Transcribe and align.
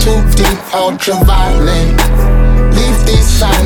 too 0.00 0.20
deep, 0.34 0.58
ultraviolent. 0.72 1.98
Leave 2.74 3.06
these 3.06 3.26
sides. 3.26 3.59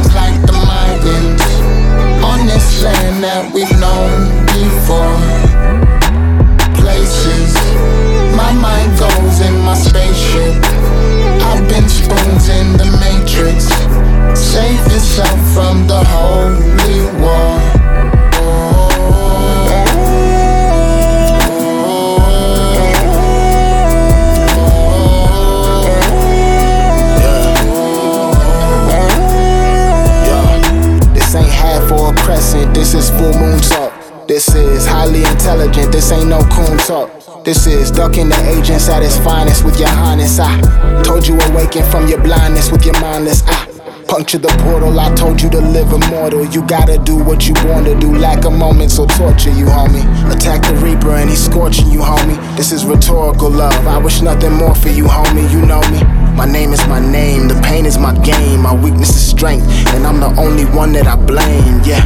This 34.26 34.48
is 34.54 34.86
highly 34.86 35.22
intelligent, 35.24 35.92
this 35.92 36.10
ain't 36.10 36.28
no 36.28 36.40
coon 36.48 36.78
talk. 36.78 37.44
This 37.44 37.66
is 37.66 37.90
ducking 37.90 38.30
the 38.30 38.56
agents 38.56 38.88
at 38.88 39.02
its 39.02 39.18
finest 39.18 39.64
with 39.64 39.78
your 39.78 39.88
highness. 39.88 40.38
I 40.40 41.02
told 41.02 41.26
you 41.26 41.38
awaken 41.38 41.84
from 41.90 42.08
your 42.08 42.22
blindness 42.22 42.72
with 42.72 42.86
your 42.86 42.98
mindless. 43.00 43.42
I 43.46 43.66
puncture 44.08 44.38
the 44.38 44.48
portal, 44.64 44.98
I 44.98 45.14
told 45.14 45.42
you 45.42 45.50
to 45.50 45.60
live 45.60 45.92
immortal. 45.92 46.46
You 46.46 46.66
gotta 46.66 46.96
do 46.96 47.16
what 47.22 47.46
you 47.46 47.52
born 47.54 47.84
to 47.84 47.94
do, 47.98 48.16
lack 48.16 48.46
of 48.46 48.54
moments 48.54 48.98
or 48.98 49.06
torture 49.08 49.50
you, 49.50 49.66
homie. 49.66 50.04
Attack 50.32 50.62
the 50.62 50.74
reaper 50.76 51.10
and 51.10 51.28
he's 51.28 51.44
scorching 51.44 51.90
you, 51.90 52.00
homie. 52.00 52.38
This 52.56 52.72
is 52.72 52.86
rhetorical 52.86 53.50
love, 53.50 53.86
I 53.86 53.98
wish 53.98 54.22
nothing 54.22 54.54
more 54.54 54.74
for 54.74 54.88
you, 54.88 55.04
homie. 55.04 55.50
You 55.52 55.66
know 55.66 55.82
me. 55.90 56.02
My 56.34 56.46
name 56.50 56.72
is 56.72 56.84
my 56.88 56.98
name, 56.98 57.46
the 57.46 57.60
pain 57.62 57.84
is 57.84 57.98
my 57.98 58.16
game, 58.24 58.62
my 58.62 58.74
weakness 58.74 59.10
is 59.10 59.28
strength, 59.30 59.66
and 59.94 60.06
I'm 60.06 60.18
the 60.18 60.34
only 60.40 60.64
one 60.64 60.92
that 60.94 61.06
I 61.06 61.14
blame, 61.14 61.82
yeah. 61.84 62.02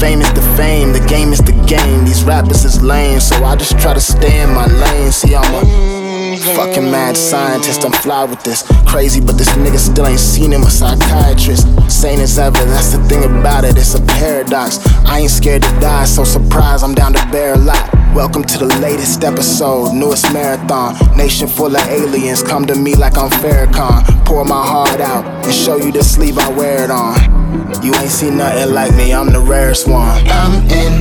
Fame 0.00 0.20
is 0.20 0.32
the 0.34 0.42
fame, 0.56 0.92
the 0.92 1.04
game 1.08 1.32
is 1.32 1.38
the 1.38 1.52
game. 1.66 2.04
These 2.04 2.24
rappers 2.24 2.64
is 2.64 2.82
lame, 2.82 3.20
so 3.20 3.36
I 3.44 3.56
just 3.56 3.78
try 3.78 3.94
to 3.94 4.00
stay 4.00 4.42
in 4.42 4.50
my 4.50 4.66
lane. 4.66 5.12
See, 5.12 5.34
I'm 5.34 5.44
a 5.54 6.36
fucking 6.54 6.90
mad 6.90 7.16
scientist, 7.16 7.84
I'm 7.84 7.92
fly 7.92 8.24
with 8.24 8.42
this. 8.42 8.62
Crazy, 8.86 9.20
but 9.20 9.38
this 9.38 9.48
nigga 9.50 9.78
still 9.78 10.06
ain't 10.06 10.20
seen 10.20 10.52
him 10.52 10.62
a 10.62 10.70
psychiatrist. 10.70 11.66
Sane 11.90 12.20
as 12.20 12.38
ever, 12.38 12.58
that's 12.66 12.92
the 12.92 13.02
thing 13.08 13.24
about 13.24 13.64
it, 13.64 13.78
it's 13.78 13.94
a 13.94 14.02
paradox. 14.02 14.78
I 15.06 15.20
ain't 15.20 15.30
scared 15.30 15.62
to 15.62 15.70
die, 15.80 16.04
so 16.04 16.24
surprised 16.24 16.84
I'm 16.84 16.94
down 16.94 17.14
to 17.14 17.26
bear 17.30 17.54
a 17.54 17.58
lot. 17.58 17.88
Welcome 18.14 18.44
to 18.44 18.58
the 18.58 18.66
latest 18.80 19.24
episode, 19.24 19.92
newest 19.94 20.32
marathon. 20.32 20.96
Nation 21.16 21.48
full 21.48 21.74
of 21.74 21.86
aliens, 21.88 22.42
come 22.42 22.66
to 22.66 22.74
me 22.74 22.94
like 22.94 23.16
I'm 23.16 23.30
Farrakhan. 23.30 24.26
Pour 24.26 24.44
my 24.44 24.62
heart 24.62 25.00
out 25.00 25.24
and 25.44 25.54
show 25.54 25.76
you 25.76 25.92
the 25.92 26.02
sleeve 26.02 26.38
I 26.38 26.50
wear 26.50 26.84
it 26.84 26.90
on. 26.90 27.43
You 27.84 27.94
ain't 27.96 28.10
seen 28.10 28.38
nothing 28.38 28.72
like 28.72 28.94
me, 28.94 29.12
I'm 29.12 29.30
the 29.30 29.40
rarest 29.40 29.86
one. 29.86 30.26
I'm 30.26 30.54
in 30.70 30.98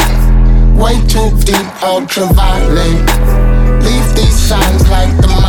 way 0.77 0.95
too 1.07 1.31
deep, 1.45 1.65
ultraviolent. 1.79 3.07
Leave 3.81 4.15
these 4.17 4.35
signs 4.35 4.89
like 4.89 5.15
the 5.15 5.42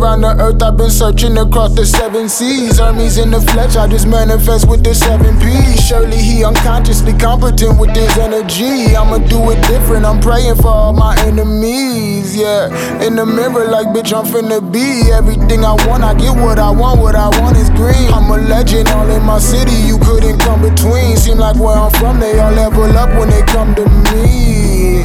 around 0.00 0.22
the 0.22 0.32
earth, 0.40 0.62
I've 0.62 0.76
been 0.76 0.90
searching 0.90 1.36
across 1.36 1.74
the 1.74 1.84
seven 1.84 2.28
seas. 2.28 2.78
Hermes 2.78 3.18
in 3.18 3.30
the 3.30 3.40
flesh, 3.40 3.76
I 3.76 3.86
just 3.86 4.06
manifest 4.06 4.68
with 4.68 4.82
the 4.82 4.94
seven 4.94 5.38
P's. 5.38 5.84
Surely 5.86 6.16
he 6.16 6.44
unconsciously 6.44 7.12
competent 7.14 7.78
with 7.78 7.94
his 7.94 8.16
energy. 8.16 8.96
I'ma 8.96 9.18
do 9.28 9.50
it 9.50 9.60
different, 9.68 10.06
I'm 10.06 10.20
praying 10.20 10.56
for 10.56 10.68
all 10.68 10.92
my 10.92 11.16
enemies. 11.20 12.36
Yeah, 12.36 12.68
in 13.04 13.16
the 13.16 13.26
mirror, 13.26 13.66
like 13.66 13.88
bitch, 13.88 14.16
I'm 14.16 14.24
finna 14.24 14.60
be 14.60 15.12
everything 15.12 15.64
I 15.64 15.74
want. 15.86 16.02
I 16.02 16.14
get 16.14 16.32
what 16.32 16.58
I 16.58 16.70
want, 16.70 17.00
what 17.00 17.14
I 17.14 17.28
want 17.40 17.56
is 17.56 17.70
green. 17.70 18.08
I'm 18.12 18.30
a 18.30 18.38
legend, 18.38 18.88
all 18.88 19.08
in 19.10 19.22
my 19.24 19.38
city, 19.38 19.76
you 19.84 19.98
couldn't 19.98 20.38
come 20.40 20.62
between. 20.62 21.16
Seem 21.16 21.38
like 21.38 21.56
where 21.56 21.76
I'm 21.76 21.90
from, 21.92 22.20
they 22.20 22.38
all 22.38 22.52
level 22.52 22.96
up 22.96 23.10
when 23.18 23.28
they 23.28 23.42
come 23.42 23.74
to 23.74 23.84
me. 24.12 24.99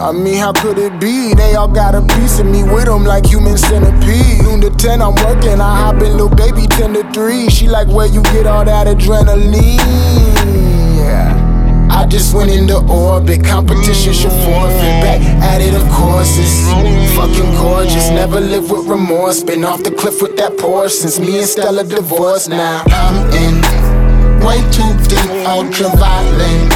I 0.00 0.12
mean, 0.12 0.36
how 0.36 0.52
could 0.54 0.78
it 0.78 0.98
be? 0.98 1.34
They 1.34 1.56
all 1.56 1.68
got 1.68 1.94
a 1.94 2.00
piece 2.00 2.38
of 2.38 2.46
me 2.46 2.62
with 2.64 2.86
them 2.86 3.04
like 3.04 3.26
human 3.26 3.58
centipede. 3.58 4.42
Noon 4.42 4.62
to 4.62 4.70
10, 4.70 5.02
I'm 5.02 5.14
working. 5.16 5.60
I 5.60 5.76
hop 5.76 5.96
in, 5.96 6.12
little 6.12 6.30
baby, 6.30 6.66
10 6.66 6.94
to 6.94 7.12
3. 7.12 7.50
She 7.50 7.68
like, 7.68 7.86
where 7.88 8.06
you 8.06 8.22
get 8.22 8.46
all 8.46 8.64
that 8.64 8.86
adrenaline? 8.86 9.76
Yeah. 10.96 11.36
I 11.90 12.06
just 12.06 12.34
went 12.34 12.50
into 12.50 12.78
orbit, 12.78 13.44
competition 13.44 14.14
should 14.14 14.32
forfeit. 14.32 15.02
Back 15.04 15.20
at 15.20 15.60
it, 15.60 15.74
of 15.74 15.86
course, 15.92 16.38
it's 16.38 17.14
fucking 17.14 17.52
gorgeous. 17.56 18.08
Never 18.08 18.40
live 18.40 18.70
with 18.70 18.86
remorse, 18.86 19.42
been 19.42 19.64
off 19.66 19.82
the 19.82 19.90
cliff 19.90 20.22
with 20.22 20.34
that 20.38 20.52
Porsche 20.52 20.92
since 20.92 21.20
me 21.20 21.40
and 21.40 21.46
Stella 21.46 21.84
divorced 21.84 22.48
now. 22.48 22.84
I'm 22.86 23.28
in 23.36 23.60
way 24.40 24.62
too 24.72 24.88
deep, 25.12 25.30
ultraviolent. 25.44 26.70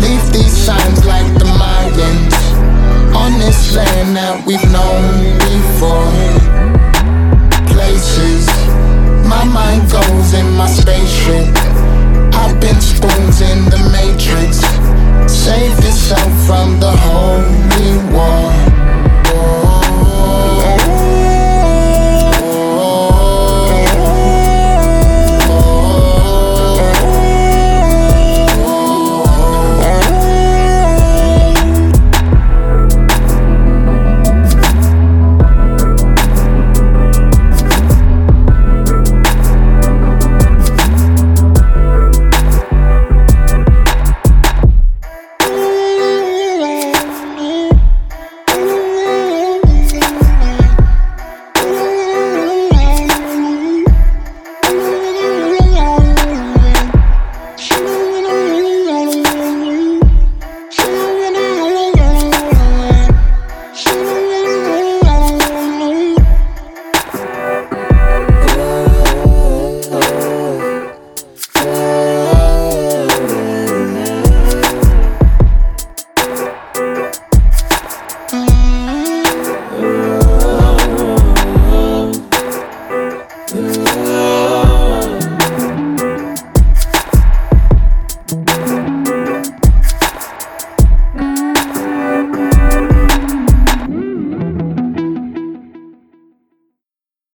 Leave 0.00 0.32
these 0.32 0.56
signs 0.56 0.83
that 4.14 4.46
we've 4.46 4.62
known 4.70 5.43